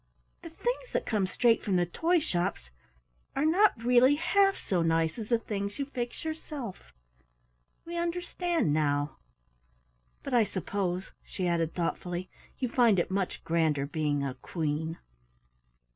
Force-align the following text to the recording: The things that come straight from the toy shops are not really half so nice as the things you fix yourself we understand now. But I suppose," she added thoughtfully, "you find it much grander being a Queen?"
The 0.41 0.49
things 0.49 0.93
that 0.93 1.05
come 1.05 1.27
straight 1.27 1.61
from 1.63 1.75
the 1.75 1.85
toy 1.85 2.17
shops 2.17 2.71
are 3.35 3.45
not 3.45 3.83
really 3.83 4.15
half 4.15 4.57
so 4.57 4.81
nice 4.81 5.19
as 5.19 5.29
the 5.29 5.37
things 5.37 5.77
you 5.77 5.85
fix 5.85 6.25
yourself 6.25 6.91
we 7.85 7.95
understand 7.95 8.73
now. 8.73 9.17
But 10.23 10.33
I 10.33 10.43
suppose," 10.43 11.11
she 11.23 11.47
added 11.47 11.75
thoughtfully, 11.75 12.31
"you 12.57 12.67
find 12.67 12.97
it 12.97 13.11
much 13.11 13.43
grander 13.43 13.85
being 13.85 14.23
a 14.23 14.33
Queen?" 14.33 14.97